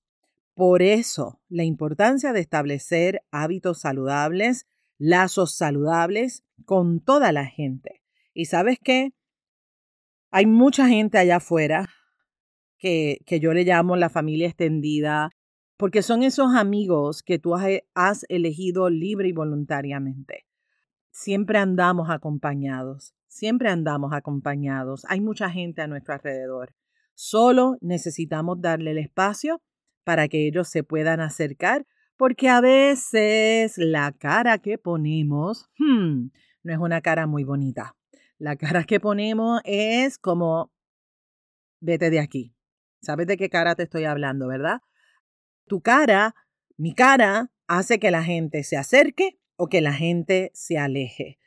Por 0.53 0.83
eso, 0.83 1.41
la 1.49 1.63
importancia 1.63 2.33
de 2.33 2.41
establecer 2.41 3.23
hábitos 3.31 3.81
saludables 3.81 4.67
lazos 4.99 5.55
saludables 5.55 6.43
con 6.65 6.99
toda 6.99 7.31
la 7.31 7.45
gente. 7.45 8.03
Y 8.33 8.45
sabes 8.45 8.77
qué? 8.83 9.13
Hay 10.29 10.45
mucha 10.45 10.87
gente 10.87 11.17
allá 11.17 11.37
afuera 11.37 11.87
que, 12.77 13.19
que 13.25 13.39
yo 13.39 13.53
le 13.53 13.63
llamo 13.63 13.95
la 13.95 14.09
familia 14.09 14.47
extendida, 14.47 15.31
porque 15.77 16.03
son 16.03 16.21
esos 16.21 16.53
amigos 16.53 17.23
que 17.23 17.39
tú 17.39 17.55
has 17.55 18.25
elegido 18.27 18.89
libre 18.89 19.29
y 19.29 19.31
voluntariamente. 19.31 20.48
Siempre 21.11 21.57
andamos 21.57 22.09
acompañados, 22.09 23.13
siempre 23.27 23.69
andamos 23.69 24.13
acompañados. 24.13 25.05
Hay 25.09 25.21
mucha 25.21 25.49
gente 25.49 25.81
a 25.81 25.87
nuestro 25.87 26.13
alrededor. 26.13 26.73
Solo 27.13 27.77
necesitamos 27.81 28.61
darle 28.61 28.91
el 28.91 28.97
espacio 28.97 29.61
para 30.03 30.27
que 30.27 30.47
ellos 30.47 30.69
se 30.69 30.83
puedan 30.83 31.19
acercar 31.19 31.85
porque 32.19 32.49
a 32.49 32.59
veces 32.59 33.77
la 33.77 34.11
cara 34.11 34.57
que 34.57 34.77
ponemos 34.77 35.69
hmm, 35.77 36.27
no 36.63 36.73
es 36.73 36.77
una 36.77 36.99
cara 36.99 37.27
muy 37.27 37.45
bonita. 37.45 37.95
La 38.37 38.57
cara 38.57 38.83
que 38.83 38.99
ponemos 38.99 39.61
es 39.63 40.17
como, 40.17 40.69
vete 41.79 42.09
de 42.09 42.19
aquí. 42.19 42.53
¿Sabes 43.01 43.25
de 43.25 43.37
qué 43.37 43.49
cara 43.49 43.75
te 43.75 43.83
estoy 43.83 44.03
hablando, 44.03 44.49
verdad? 44.49 44.81
Tu 45.67 45.79
cara, 45.81 46.35
mi 46.75 46.93
cara, 46.93 47.51
hace 47.67 47.99
que 47.99 48.11
la 48.11 48.23
gente 48.23 48.63
se 48.63 48.75
acerque 48.75 49.39
o 49.59 49.67
que 49.67 49.81
la 49.81 49.93
gente 49.93 50.51
se 50.53 50.77
aleje. 50.77 51.37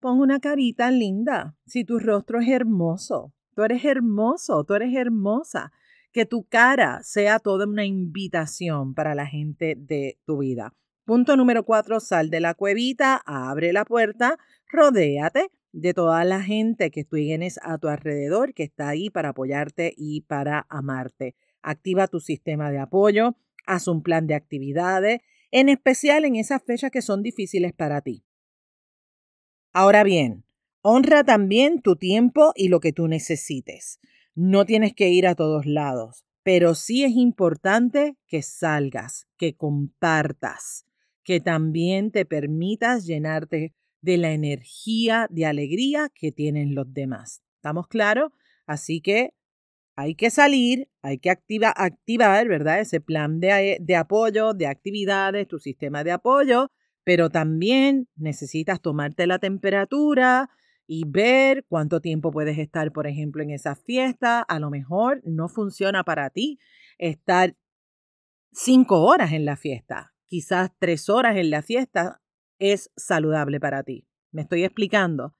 Pon 0.00 0.18
una 0.18 0.40
carita 0.40 0.90
linda. 0.90 1.56
Si 1.66 1.84
tu 1.84 1.98
rostro 1.98 2.40
es 2.40 2.48
hermoso, 2.48 3.34
tú 3.54 3.62
eres 3.62 3.84
hermoso, 3.84 4.64
tú 4.64 4.72
eres 4.74 4.94
hermosa 4.94 5.70
que 6.10 6.24
tu 6.24 6.44
cara 6.44 7.02
sea 7.02 7.38
toda 7.38 7.66
una 7.66 7.84
invitación 7.84 8.94
para 8.94 9.14
la 9.14 9.26
gente 9.26 9.74
de 9.76 10.18
tu 10.24 10.38
vida. 10.38 10.72
Punto 11.04 11.36
número 11.36 11.64
cuatro, 11.66 12.00
sal 12.00 12.30
de 12.30 12.40
la 12.40 12.54
cuevita, 12.54 13.20
abre 13.26 13.74
la 13.74 13.84
puerta, 13.84 14.38
rodéate 14.72 15.50
de 15.72 15.92
toda 15.92 16.24
la 16.24 16.42
gente 16.42 16.90
que 16.90 17.04
tú 17.04 17.16
tienes 17.16 17.60
a 17.62 17.76
tu 17.76 17.88
alrededor, 17.88 18.54
que 18.54 18.62
está 18.62 18.88
ahí 18.88 19.10
para 19.10 19.30
apoyarte 19.30 19.92
y 19.98 20.22
para 20.22 20.64
amarte. 20.70 21.34
Activa 21.60 22.08
tu 22.08 22.20
sistema 22.20 22.70
de 22.70 22.78
apoyo, 22.78 23.36
haz 23.66 23.86
un 23.86 24.02
plan 24.02 24.26
de 24.26 24.34
actividades, 24.34 25.20
en 25.54 25.68
especial 25.68 26.24
en 26.24 26.34
esas 26.34 26.64
fechas 26.64 26.90
que 26.90 27.00
son 27.00 27.22
difíciles 27.22 27.72
para 27.72 28.00
ti. 28.00 28.24
Ahora 29.72 30.02
bien, 30.02 30.44
honra 30.82 31.22
también 31.22 31.80
tu 31.80 31.94
tiempo 31.94 32.52
y 32.56 32.66
lo 32.66 32.80
que 32.80 32.92
tú 32.92 33.06
necesites. 33.06 34.00
No 34.34 34.64
tienes 34.64 34.94
que 34.94 35.10
ir 35.10 35.28
a 35.28 35.36
todos 35.36 35.64
lados, 35.64 36.24
pero 36.42 36.74
sí 36.74 37.04
es 37.04 37.12
importante 37.12 38.16
que 38.26 38.42
salgas, 38.42 39.28
que 39.36 39.54
compartas, 39.54 40.86
que 41.22 41.38
también 41.38 42.10
te 42.10 42.24
permitas 42.24 43.06
llenarte 43.06 43.76
de 44.00 44.16
la 44.16 44.32
energía 44.32 45.28
de 45.30 45.46
alegría 45.46 46.10
que 46.12 46.32
tienen 46.32 46.74
los 46.74 46.92
demás. 46.92 47.44
¿Estamos 47.58 47.86
claros? 47.86 48.32
Así 48.66 49.00
que 49.00 49.34
hay 49.96 50.14
que 50.14 50.30
salir, 50.30 50.88
hay 51.02 51.18
que 51.18 51.30
activar, 51.30 52.48
¿verdad? 52.48 52.80
Ese 52.80 53.00
plan 53.00 53.40
de, 53.40 53.78
de 53.80 53.96
apoyo, 53.96 54.54
de 54.54 54.66
actividades, 54.66 55.48
tu 55.48 55.58
sistema 55.58 56.04
de 56.04 56.12
apoyo, 56.12 56.70
pero 57.04 57.30
también 57.30 58.08
necesitas 58.16 58.80
tomarte 58.80 59.26
la 59.26 59.38
temperatura, 59.38 60.50
y 60.86 61.04
ver 61.06 61.64
cuánto 61.68 62.00
tiempo 62.00 62.30
puedes 62.30 62.58
estar, 62.58 62.92
por 62.92 63.06
ejemplo, 63.06 63.42
en 63.42 63.50
esa 63.50 63.74
fiesta. 63.74 64.40
A 64.40 64.58
lo 64.58 64.70
mejor 64.70 65.22
no 65.24 65.48
funciona 65.48 66.04
para 66.04 66.30
ti 66.30 66.58
estar 66.98 67.56
cinco 68.52 69.02
horas 69.02 69.32
en 69.32 69.44
la 69.44 69.56
fiesta. 69.56 70.14
Quizás 70.26 70.70
tres 70.78 71.08
horas 71.08 71.36
en 71.36 71.50
la 71.50 71.62
fiesta 71.62 72.20
es 72.58 72.90
saludable 72.96 73.60
para 73.60 73.82
ti. 73.82 74.06
¿Me 74.30 74.42
estoy 74.42 74.64
explicando? 74.64 75.34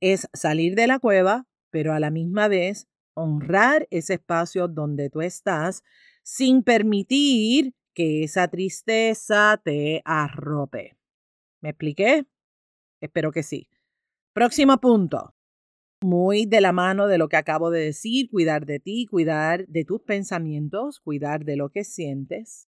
Es 0.00 0.28
salir 0.32 0.74
de 0.74 0.86
la 0.86 0.98
cueva, 0.98 1.46
pero 1.70 1.92
a 1.92 2.00
la 2.00 2.10
misma 2.10 2.48
vez 2.48 2.88
honrar 3.14 3.86
ese 3.90 4.14
espacio 4.14 4.68
donde 4.68 5.10
tú 5.10 5.22
estás 5.22 5.82
sin 6.22 6.62
permitir 6.62 7.74
que 7.94 8.24
esa 8.24 8.48
tristeza 8.48 9.60
te 9.64 10.02
arrope. 10.04 10.96
¿Me 11.60 11.70
expliqué? 11.70 12.26
Espero 13.00 13.32
que 13.32 13.42
sí. 13.42 13.68
Próximo 14.34 14.78
punto. 14.78 15.34
muy 16.02 16.46
de 16.46 16.60
la 16.60 16.72
mano 16.72 17.06
de 17.08 17.18
lo 17.18 17.28
que 17.28 17.36
acabo 17.36 17.70
de 17.70 17.80
decir, 17.80 18.28
cuidar 18.30 18.66
de 18.66 18.78
ti, 18.80 19.06
cuidar 19.06 19.66
de 19.68 19.84
tus 19.84 20.02
pensamientos, 20.02 21.00
cuidar 21.00 21.44
de 21.44 21.56
lo 21.56 21.70
que 21.70 21.84
sientes. 21.84 22.68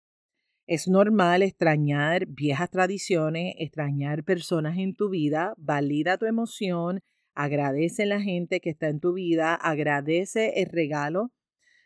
Es 0.66 0.88
normal 0.88 1.42
extrañar 1.42 2.26
viejas 2.26 2.70
tradiciones, 2.70 3.54
extrañar 3.58 4.24
personas 4.24 4.78
en 4.78 4.94
tu 4.94 5.08
vida, 5.10 5.54
valida 5.56 6.18
tu 6.18 6.26
emoción, 6.26 7.00
agradece 7.34 8.06
la 8.06 8.20
gente 8.20 8.60
que 8.60 8.70
está 8.70 8.88
en 8.88 9.00
tu 9.00 9.14
vida, 9.14 9.54
agradece 9.54 10.60
el 10.62 10.66
regalo 10.66 11.32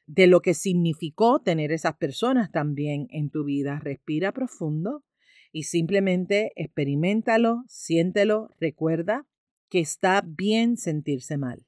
de 0.07 0.27
lo 0.27 0.41
que 0.41 0.55
significó 0.55 1.41
tener 1.41 1.73
esas 1.73 1.97
personas 1.97 2.51
también 2.53 3.09
en 3.11 3.31
tu 3.31 3.45
vida. 3.45 3.81
Respira 3.83 4.33
profundo 4.33 5.05
y 5.53 5.65
simplemente 5.65 6.53
experimentalo, 6.57 7.65
siéntelo, 7.67 8.51
recuerda 8.61 9.27
que 9.69 9.81
está 9.81 10.23
bien 10.25 10.77
sentirse 10.77 11.39
mal. 11.39 11.67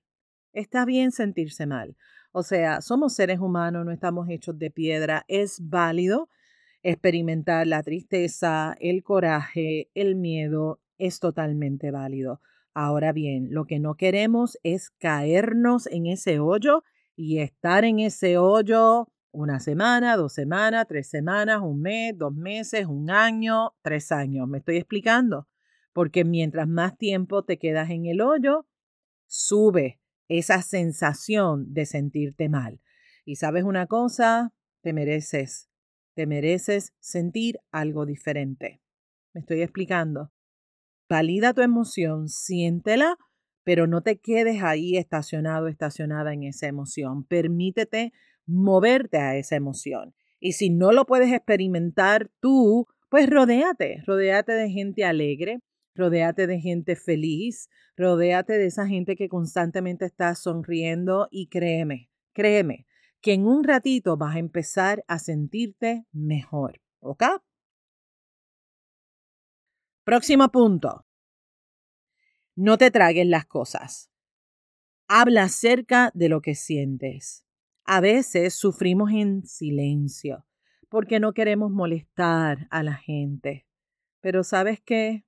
Está 0.53 0.85
bien 0.85 1.11
sentirse 1.11 1.67
mal. 1.67 1.97
O 2.33 2.43
sea, 2.43 2.81
somos 2.81 3.15
seres 3.15 3.41
humanos, 3.41 3.85
no 3.85 3.93
estamos 3.93 4.29
hechos 4.29 4.59
de 4.59 4.71
piedra. 4.71 5.25
Es 5.29 5.59
válido 5.61 6.29
experimentar 6.83 7.67
la 7.67 7.83
tristeza, 7.83 8.77
el 8.81 9.03
coraje, 9.03 9.91
el 9.95 10.15
miedo. 10.15 10.81
Es 10.99 11.21
totalmente 11.21 11.91
válido. 11.91 12.41
Ahora 12.81 13.11
bien, 13.11 13.49
lo 13.51 13.65
que 13.65 13.81
no 13.81 13.97
queremos 13.97 14.57
es 14.63 14.91
caernos 14.91 15.89
en 15.89 16.07
ese 16.07 16.39
hoyo 16.39 16.85
y 17.17 17.41
estar 17.41 17.85
en 17.85 17.99
ese 17.99 18.39
hoyo 18.39 19.09
una 19.33 19.59
semana, 19.59 20.17
dos 20.17 20.35
semanas, 20.35 20.87
tres 20.89 21.09
semanas, 21.09 21.61
un 21.61 21.81
mes, 21.81 22.17
dos 22.17 22.33
meses, 22.33 22.87
un 22.87 23.11
año, 23.11 23.75
tres 23.83 24.13
años. 24.13 24.47
¿Me 24.47 24.59
estoy 24.59 24.77
explicando? 24.77 25.49
Porque 25.93 26.25
mientras 26.25 26.69
más 26.69 26.97
tiempo 26.97 27.43
te 27.43 27.59
quedas 27.59 27.91
en 27.91 28.07
el 28.07 28.21
hoyo, 28.21 28.65
sube 29.27 29.99
esa 30.29 30.63
sensación 30.63 31.75
de 31.75 31.85
sentirte 31.85 32.49
mal. 32.49 32.81
Y 33.25 33.35
sabes 33.35 33.65
una 33.65 33.89
cosa, 33.89 34.53
te 34.83 34.93
mereces, 34.93 35.69
te 36.15 36.29
mereces 36.29 36.95
sentir 37.01 37.59
algo 37.73 38.07
diferente. 38.07 38.81
¿Me 39.35 39.41
estoy 39.41 39.63
explicando? 39.63 40.31
Valida 41.09 41.55
tu 41.55 41.63
emoción, 41.63 42.29
siéntela, 42.29 43.17
pero 43.65 43.87
no 43.87 44.03
te 44.03 44.19
quedes 44.19 44.63
ahí 44.63 44.97
estacionado, 44.97 45.69
estacionada 45.69 46.33
en 46.33 46.45
esa 46.45 46.67
emoción. 46.67 47.25
Permítete 47.25 48.13
moverte 48.47 49.19
a 49.19 49.37
esa 49.37 49.57
emoción. 49.57 50.15
Y 50.41 50.53
si 50.53 50.71
no 50.71 50.93
lo 50.93 51.07
puedes 51.07 51.33
experimentar 51.33 52.31
tú, 52.41 52.87
pues 53.09 53.29
rodéate, 53.29 54.03
rodéate 54.07 54.53
de 54.53 54.71
gente 54.71 55.05
alegre, 55.05 55.61
rodéate 55.95 56.47
de 56.47 56.61
gente 56.61 56.95
feliz, 56.95 57.69
rodéate 57.97 58.55
de 58.55 58.67
esa 58.67 58.87
gente 58.87 59.17
que 59.17 59.29
constantemente 59.29 60.05
está 60.05 60.35
sonriendo 60.35 61.29
y 61.31 61.49
créeme, 61.49 62.11
créeme, 62.33 62.87
que 63.21 63.33
en 63.33 63.47
un 63.47 63.65
ratito 63.65 64.17
vas 64.17 64.37
a 64.37 64.39
empezar 64.39 65.05
a 65.09 65.19
sentirte 65.19 66.05
mejor, 66.13 66.81
¿ok? 67.01 67.25
Próximo 70.09 70.49
punto. 70.49 71.05
No 72.57 72.79
te 72.79 72.91
tragues 72.91 73.27
las 73.27 73.45
cosas. 73.45 74.11
Habla 75.07 75.43
acerca 75.43 76.11
de 76.15 76.31
lo 76.31 76.41
que 76.41 76.55
sientes. 76.55 77.45
A 77.85 78.01
veces 78.01 78.55
sufrimos 78.55 79.11
en 79.13 79.45
silencio 79.45 80.47
porque 80.89 81.21
no 81.21 81.35
queremos 81.35 81.71
molestar 81.71 82.69
a 82.71 82.83
la 82.83 82.95
gente. 82.95 83.67
Pero 84.21 84.45
sabes 84.45 84.81
qué? 84.81 85.27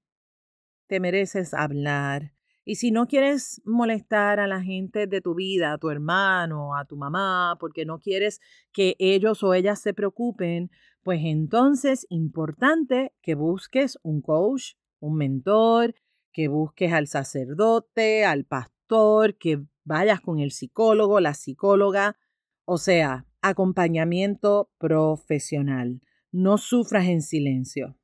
Te 0.86 0.98
mereces 0.98 1.52
hablar. 1.52 2.32
Y 2.64 2.76
si 2.76 2.90
no 2.90 3.06
quieres 3.06 3.60
molestar 3.66 4.40
a 4.40 4.46
la 4.46 4.62
gente 4.62 5.06
de 5.06 5.20
tu 5.20 5.34
vida, 5.34 5.72
a 5.72 5.78
tu 5.78 5.90
hermano, 5.90 6.74
a 6.74 6.86
tu 6.86 6.96
mamá, 6.96 7.56
porque 7.60 7.84
no 7.84 7.98
quieres 7.98 8.40
que 8.72 8.96
ellos 8.98 9.42
o 9.42 9.52
ellas 9.52 9.78
se 9.78 9.92
preocupen, 9.92 10.70
pues 11.02 11.20
entonces 11.24 12.06
importante 12.10 13.12
que 13.22 13.34
busques 13.34 13.98
un 14.02 14.20
coach, 14.20 14.74
un 15.00 15.16
mentor, 15.16 15.94
que 16.32 16.48
busques 16.48 16.92
al 16.92 17.06
sacerdote, 17.06 18.24
al 18.24 18.44
pastor, 18.44 19.36
que 19.36 19.64
vayas 19.84 20.20
con 20.20 20.38
el 20.38 20.52
psicólogo, 20.52 21.20
la 21.20 21.34
psicóloga, 21.34 22.16
o 22.64 22.78
sea, 22.78 23.26
acompañamiento 23.42 24.70
profesional. 24.78 26.00
No 26.32 26.58
sufras 26.58 27.06
en 27.06 27.22
silencio, 27.22 27.98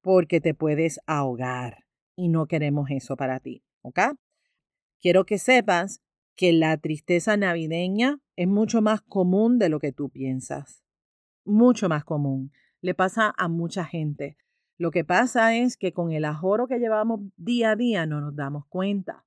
porque 0.00 0.40
te 0.40 0.54
puedes 0.54 1.00
ahogar 1.06 1.84
y 2.16 2.28
no 2.28 2.46
queremos 2.46 2.90
eso 2.90 3.16
para 3.16 3.40
ti, 3.40 3.62
¿ok? 3.82 4.00
Quiero 5.00 5.24
que 5.24 5.38
sepas 5.38 6.02
que 6.36 6.52
la 6.52 6.76
tristeza 6.78 7.36
navideña 7.36 8.18
es 8.36 8.48
mucho 8.48 8.82
más 8.82 9.02
común 9.02 9.58
de 9.58 9.68
lo 9.68 9.78
que 9.78 9.92
tú 9.92 10.10
piensas. 10.10 10.82
Mucho 11.44 11.88
más 11.88 12.04
común. 12.04 12.52
Le 12.80 12.94
pasa 12.94 13.34
a 13.36 13.48
mucha 13.48 13.84
gente. 13.84 14.36
Lo 14.78 14.90
que 14.90 15.04
pasa 15.04 15.56
es 15.56 15.76
que 15.76 15.92
con 15.92 16.12
el 16.12 16.24
ajoro 16.24 16.66
que 16.66 16.78
llevamos 16.78 17.20
día 17.36 17.72
a 17.72 17.76
día 17.76 18.06
no 18.06 18.20
nos 18.20 18.34
damos 18.34 18.66
cuenta. 18.66 19.26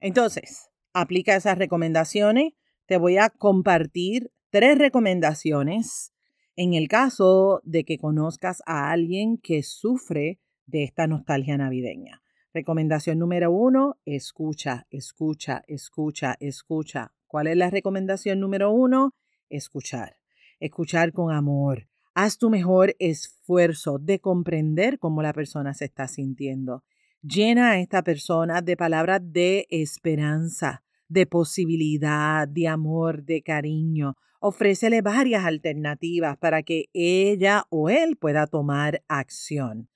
Entonces, 0.00 0.70
aplica 0.92 1.34
esas 1.34 1.58
recomendaciones. 1.58 2.52
Te 2.86 2.98
voy 2.98 3.18
a 3.18 3.30
compartir 3.30 4.30
tres 4.50 4.78
recomendaciones 4.78 6.12
en 6.56 6.74
el 6.74 6.88
caso 6.88 7.60
de 7.64 7.84
que 7.84 7.98
conozcas 7.98 8.62
a 8.66 8.90
alguien 8.90 9.38
que 9.38 9.62
sufre 9.62 10.40
de 10.66 10.84
esta 10.84 11.06
nostalgia 11.06 11.56
navideña. 11.56 12.22
Recomendación 12.52 13.18
número 13.18 13.50
uno, 13.52 13.98
escucha, 14.04 14.86
escucha, 14.90 15.62
escucha, 15.68 16.36
escucha. 16.40 17.12
¿Cuál 17.26 17.46
es 17.46 17.56
la 17.56 17.70
recomendación 17.70 18.40
número 18.40 18.70
uno? 18.70 19.14
Escuchar. 19.50 20.16
Escuchar 20.60 21.12
con 21.12 21.32
amor, 21.32 21.88
Haz 22.20 22.36
tu 22.36 22.50
mejor 22.50 22.96
esfuerzo 22.98 24.00
de 24.00 24.18
comprender 24.18 24.98
cómo 24.98 25.22
la 25.22 25.32
persona 25.32 25.72
se 25.72 25.84
está 25.84 26.08
sintiendo. 26.08 26.82
Llena 27.22 27.70
a 27.70 27.78
esta 27.78 28.02
persona 28.02 28.60
de 28.60 28.76
palabras 28.76 29.20
de 29.22 29.68
esperanza, 29.70 30.82
de 31.06 31.26
posibilidad, 31.26 32.48
de 32.48 32.66
amor, 32.66 33.22
de 33.22 33.40
cariño. 33.42 34.16
Ofrécele 34.40 35.00
varias 35.00 35.44
alternativas 35.44 36.36
para 36.38 36.64
que 36.64 36.86
ella 36.92 37.66
o 37.70 37.88
él 37.88 38.16
pueda 38.16 38.48
tomar 38.48 39.04
acción. 39.06 39.88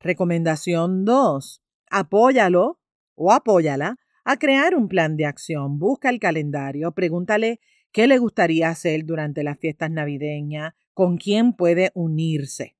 Recomendación 0.00 1.04
2. 1.04 1.62
Apóyalo 1.90 2.80
o 3.16 3.32
apóyala 3.32 3.98
a 4.24 4.38
crear 4.38 4.74
un 4.74 4.88
plan 4.88 5.18
de 5.18 5.26
acción. 5.26 5.78
Busca 5.78 6.08
el 6.08 6.20
calendario, 6.20 6.92
pregúntale 6.92 7.60
qué 7.96 8.06
le 8.06 8.18
gustaría 8.18 8.68
hacer 8.68 9.06
durante 9.06 9.42
las 9.42 9.58
fiestas 9.58 9.90
navideñas, 9.90 10.74
con 10.92 11.16
quién 11.16 11.54
puede 11.54 11.92
unirse. 11.94 12.76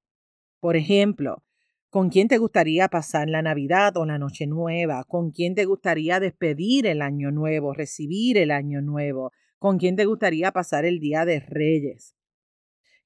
Por 0.61 0.77
ejemplo, 0.77 1.43
¿con 1.89 2.11
quién 2.11 2.29
te 2.29 2.37
gustaría 2.37 2.89
pasar 2.89 3.31
la 3.31 3.41
Navidad 3.41 3.97
o 3.97 4.05
la 4.05 4.19
Noche 4.19 4.47
Nueva? 4.47 5.05
¿Con 5.05 5.31
quién 5.31 5.55
te 5.55 5.65
gustaría 5.65 6.21
despedir 6.21 6.87
el 6.87 7.01
Año 7.01 7.31
Nuevo, 7.31 7.73
recibir 7.73 8.37
el 8.37 8.51
Año 8.51 8.83
Nuevo? 8.83 9.33
¿Con 9.59 9.79
quién 9.79 9.97
te 9.97 10.05
gustaría 10.05 10.53
pasar 10.53 10.85
el 10.85 11.01
Día 11.01 11.25
de 11.25 11.41
Reyes? 11.41 12.15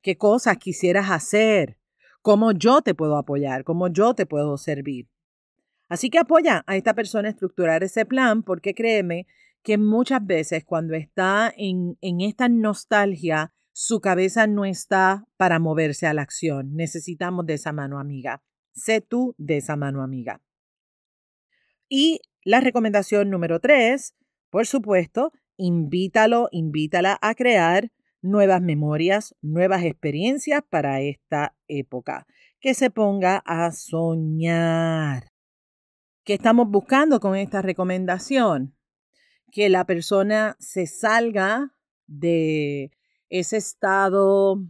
¿Qué 0.02 0.16
cosas 0.18 0.58
quisieras 0.58 1.12
hacer? 1.12 1.78
¿Cómo 2.22 2.50
yo 2.50 2.82
te 2.82 2.92
puedo 2.92 3.18
apoyar? 3.18 3.62
¿Cómo 3.62 3.86
yo 3.86 4.14
te 4.14 4.26
puedo 4.26 4.56
servir? 4.56 5.06
Así 5.88 6.10
que 6.10 6.18
apoya 6.18 6.64
a 6.66 6.76
esta 6.76 6.94
persona 6.94 7.28
a 7.28 7.30
estructurar 7.30 7.84
ese 7.84 8.04
plan 8.04 8.42
porque 8.42 8.74
créeme 8.74 9.28
que 9.62 9.78
muchas 9.78 10.24
veces 10.24 10.64
cuando 10.64 10.94
está 10.94 11.52
en, 11.56 11.98
en 12.00 12.20
esta 12.20 12.48
nostalgia 12.48 13.52
su 13.72 14.00
cabeza 14.00 14.46
no 14.46 14.64
está 14.64 15.26
para 15.36 15.58
moverse 15.58 16.06
a 16.06 16.12
la 16.12 16.22
acción. 16.22 16.74
Necesitamos 16.74 17.46
de 17.46 17.54
esa 17.54 17.72
mano 17.72 17.98
amiga. 17.98 18.42
Sé 18.72 19.00
tú 19.00 19.34
de 19.38 19.56
esa 19.56 19.74
mano 19.76 20.02
amiga. 20.02 20.42
Y 21.88 22.20
la 22.44 22.60
recomendación 22.60 23.30
número 23.30 23.58
tres, 23.60 24.14
por 24.50 24.66
supuesto, 24.66 25.32
invítalo, 25.56 26.48
invítala 26.52 27.18
a 27.22 27.34
crear 27.34 27.90
nuevas 28.22 28.60
memorias, 28.60 29.34
nuevas 29.40 29.82
experiencias 29.84 30.62
para 30.68 31.00
esta 31.00 31.56
época. 31.66 32.26
Que 32.60 32.74
se 32.74 32.90
ponga 32.90 33.42
a 33.46 33.72
soñar. 33.72 35.28
¿Qué 36.24 36.34
estamos 36.34 36.68
buscando 36.68 37.18
con 37.18 37.34
esta 37.34 37.62
recomendación? 37.62 38.76
Que 39.50 39.68
la 39.68 39.84
persona 39.84 40.56
se 40.58 40.86
salga 40.86 41.74
de 42.06 42.90
ese 43.28 43.56
estado, 43.56 44.60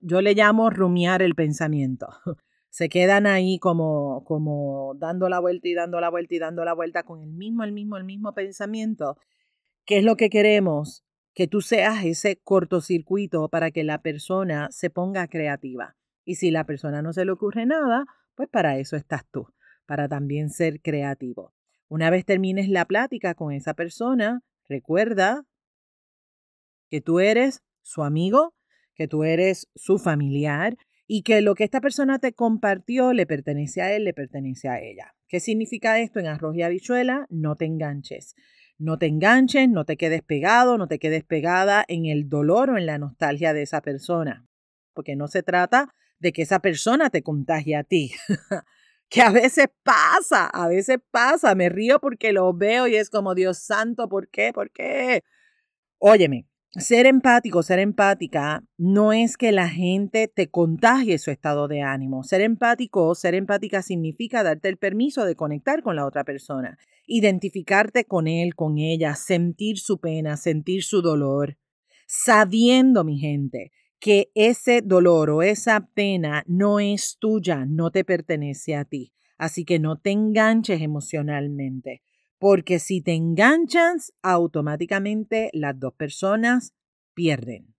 yo 0.00 0.20
le 0.20 0.34
llamo 0.34 0.70
rumiar 0.70 1.22
el 1.22 1.34
pensamiento. 1.34 2.08
Se 2.72 2.88
quedan 2.88 3.26
ahí 3.26 3.58
como, 3.58 4.22
como 4.24 4.94
dando 4.96 5.28
la 5.28 5.40
vuelta 5.40 5.66
y 5.66 5.74
dando 5.74 6.00
la 6.00 6.08
vuelta 6.08 6.36
y 6.36 6.38
dando 6.38 6.64
la 6.64 6.72
vuelta 6.72 7.02
con 7.02 7.20
el 7.20 7.32
mismo, 7.32 7.64
el 7.64 7.72
mismo, 7.72 7.96
el 7.96 8.04
mismo 8.04 8.32
pensamiento. 8.32 9.18
¿Qué 9.84 9.98
es 9.98 10.04
lo 10.04 10.16
que 10.16 10.30
queremos? 10.30 11.04
Que 11.34 11.48
tú 11.48 11.62
seas 11.62 12.04
ese 12.04 12.36
cortocircuito 12.36 13.48
para 13.48 13.72
que 13.72 13.82
la 13.82 14.02
persona 14.02 14.68
se 14.70 14.88
ponga 14.88 15.26
creativa. 15.26 15.96
Y 16.24 16.36
si 16.36 16.52
la 16.52 16.64
persona 16.64 17.02
no 17.02 17.12
se 17.12 17.24
le 17.24 17.32
ocurre 17.32 17.66
nada, 17.66 18.06
pues 18.36 18.48
para 18.48 18.78
eso 18.78 18.94
estás 18.94 19.24
tú, 19.32 19.48
para 19.84 20.06
también 20.06 20.50
ser 20.50 20.80
creativo. 20.80 21.52
Una 21.90 22.08
vez 22.08 22.24
termines 22.24 22.68
la 22.68 22.84
plática 22.84 23.34
con 23.34 23.52
esa 23.52 23.74
persona, 23.74 24.42
recuerda 24.68 25.44
que 26.88 27.00
tú 27.00 27.18
eres 27.18 27.64
su 27.82 28.04
amigo, 28.04 28.54
que 28.94 29.08
tú 29.08 29.24
eres 29.24 29.68
su 29.74 29.98
familiar 29.98 30.76
y 31.08 31.22
que 31.22 31.40
lo 31.40 31.56
que 31.56 31.64
esta 31.64 31.80
persona 31.80 32.20
te 32.20 32.32
compartió 32.32 33.12
le 33.12 33.26
pertenece 33.26 33.82
a 33.82 33.92
él, 33.92 34.04
le 34.04 34.14
pertenece 34.14 34.68
a 34.68 34.80
ella. 34.80 35.16
¿Qué 35.26 35.40
significa 35.40 35.98
esto 35.98 36.20
en 36.20 36.28
arroz 36.28 36.54
y 36.54 36.62
habichuela? 36.62 37.26
No 37.28 37.56
te 37.56 37.64
enganches. 37.64 38.36
No 38.78 38.96
te 38.96 39.06
enganches, 39.06 39.68
no 39.68 39.84
te 39.84 39.96
quedes 39.96 40.22
pegado, 40.22 40.78
no 40.78 40.86
te 40.86 41.00
quedes 41.00 41.24
pegada 41.24 41.84
en 41.88 42.06
el 42.06 42.28
dolor 42.28 42.70
o 42.70 42.78
en 42.78 42.86
la 42.86 42.98
nostalgia 42.98 43.52
de 43.52 43.62
esa 43.62 43.80
persona. 43.80 44.46
Porque 44.94 45.16
no 45.16 45.26
se 45.26 45.42
trata 45.42 45.92
de 46.20 46.32
que 46.32 46.42
esa 46.42 46.60
persona 46.60 47.10
te 47.10 47.24
contagie 47.24 47.74
a 47.74 47.82
ti. 47.82 48.12
que 49.10 49.20
a 49.22 49.30
veces 49.30 49.66
pasa, 49.82 50.46
a 50.46 50.68
veces 50.68 50.98
pasa. 51.10 51.54
Me 51.54 51.68
río 51.68 51.98
porque 52.00 52.32
lo 52.32 52.54
veo 52.54 52.86
y 52.86 52.94
es 52.94 53.10
como, 53.10 53.34
Dios 53.34 53.58
santo, 53.58 54.08
¿por 54.08 54.28
qué? 54.28 54.52
¿Por 54.54 54.70
qué? 54.70 55.24
Óyeme, 55.98 56.46
ser 56.70 57.06
empático, 57.06 57.62
ser 57.64 57.80
empática, 57.80 58.62
no 58.78 59.12
es 59.12 59.36
que 59.36 59.50
la 59.50 59.68
gente 59.68 60.28
te 60.28 60.48
contagie 60.48 61.18
su 61.18 61.32
estado 61.32 61.66
de 61.66 61.82
ánimo. 61.82 62.22
Ser 62.22 62.40
empático, 62.40 63.14
ser 63.16 63.34
empática 63.34 63.82
significa 63.82 64.44
darte 64.44 64.68
el 64.68 64.78
permiso 64.78 65.24
de 65.24 65.34
conectar 65.34 65.82
con 65.82 65.96
la 65.96 66.06
otra 66.06 66.22
persona, 66.22 66.78
identificarte 67.06 68.04
con 68.04 68.28
él, 68.28 68.54
con 68.54 68.78
ella, 68.78 69.16
sentir 69.16 69.78
su 69.78 69.98
pena, 69.98 70.36
sentir 70.36 70.84
su 70.84 71.02
dolor, 71.02 71.58
sabiendo, 72.06 73.02
mi 73.02 73.18
gente, 73.18 73.72
que 74.00 74.32
ese 74.34 74.80
dolor 74.80 75.30
o 75.30 75.42
esa 75.42 75.88
pena 75.92 76.42
no 76.46 76.80
es 76.80 77.18
tuya, 77.20 77.66
no 77.66 77.90
te 77.90 78.02
pertenece 78.02 78.74
a 78.74 78.84
ti. 78.84 79.12
Así 79.36 79.64
que 79.64 79.78
no 79.78 79.98
te 79.98 80.10
enganches 80.10 80.80
emocionalmente. 80.80 82.02
Porque 82.38 82.78
si 82.78 83.02
te 83.02 83.12
enganchas, 83.12 84.14
automáticamente 84.22 85.50
las 85.52 85.78
dos 85.78 85.92
personas 85.94 86.74
pierden. 87.14 87.74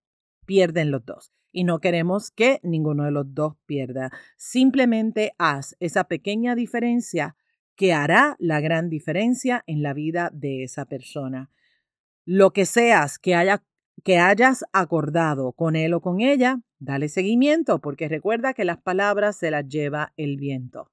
Pierden 0.45 0.91
los 0.91 1.03
dos. 1.03 1.33
Y 1.51 1.63
no 1.63 1.79
queremos 1.79 2.29
que 2.29 2.59
ninguno 2.61 3.03
de 3.03 3.11
los 3.11 3.33
dos 3.33 3.55
pierda. 3.65 4.11
Simplemente 4.37 5.33
haz 5.39 5.75
esa 5.79 6.03
pequeña 6.03 6.55
diferencia 6.55 7.35
que 7.75 7.93
hará 7.93 8.35
la 8.37 8.59
gran 8.59 8.89
diferencia 8.89 9.63
en 9.65 9.81
la 9.81 9.93
vida 9.93 10.29
de 10.31 10.63
esa 10.63 10.85
persona. 10.85 11.49
Lo 12.25 12.53
que 12.53 12.65
seas 12.65 13.17
que, 13.17 13.33
haya, 13.33 13.63
que 14.03 14.17
hayas 14.17 14.65
acordado 14.73 15.53
con 15.53 15.75
él 15.75 15.93
o 15.93 16.01
con 16.01 16.21
ella, 16.21 16.61
dale 16.79 17.09
seguimiento, 17.09 17.79
porque 17.79 18.07
recuerda 18.07 18.53
que 18.53 18.65
las 18.65 18.81
palabras 18.81 19.37
se 19.37 19.51
las 19.51 19.67
lleva 19.67 20.13
el 20.17 20.37
viento. 20.37 20.91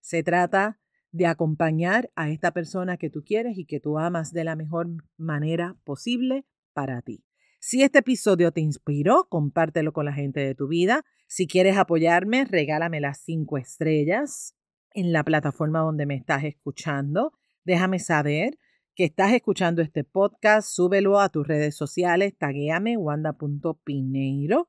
Se 0.00 0.22
trata 0.22 0.80
de 1.12 1.26
acompañar 1.26 2.10
a 2.16 2.30
esta 2.30 2.52
persona 2.52 2.96
que 2.96 3.10
tú 3.10 3.22
quieres 3.22 3.58
y 3.58 3.66
que 3.66 3.80
tú 3.80 3.98
amas 3.98 4.32
de 4.32 4.44
la 4.44 4.56
mejor 4.56 4.88
manera 5.16 5.76
posible 5.84 6.46
para 6.72 7.02
ti. 7.02 7.24
Si 7.60 7.82
este 7.82 8.00
episodio 8.00 8.50
te 8.50 8.60
inspiró, 8.60 9.28
compártelo 9.28 9.92
con 9.92 10.06
la 10.06 10.12
gente 10.12 10.40
de 10.40 10.54
tu 10.54 10.66
vida. 10.66 11.04
Si 11.28 11.46
quieres 11.46 11.76
apoyarme, 11.76 12.44
regálame 12.44 13.00
las 13.00 13.20
cinco 13.20 13.56
estrellas 13.56 14.56
en 14.94 15.12
la 15.12 15.22
plataforma 15.22 15.80
donde 15.80 16.06
me 16.06 16.16
estás 16.16 16.42
escuchando. 16.42 17.32
Déjame 17.64 18.00
saber 18.00 18.58
que 18.94 19.04
estás 19.04 19.32
escuchando 19.32 19.82
este 19.82 20.04
podcast, 20.04 20.68
súbelo 20.68 21.20
a 21.20 21.28
tus 21.28 21.46
redes 21.46 21.74
sociales, 21.74 22.36
taguéame 22.36 22.96
wanda.pineiro. 22.96 24.68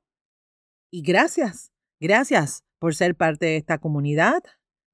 Y 0.91 1.01
gracias, 1.01 1.71
gracias 1.99 2.63
por 2.79 2.95
ser 2.95 3.15
parte 3.15 3.45
de 3.47 3.57
esta 3.57 3.79
comunidad 3.79 4.43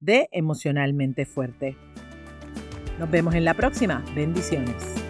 de 0.00 0.28
Emocionalmente 0.32 1.26
Fuerte. 1.26 1.76
Nos 2.98 3.10
vemos 3.10 3.34
en 3.34 3.44
la 3.44 3.54
próxima. 3.54 4.04
Bendiciones. 4.14 5.09